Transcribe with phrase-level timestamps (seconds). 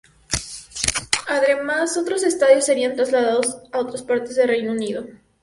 [1.27, 5.05] Además, otros estadios serían trasladados a otras partes del Reino Unido.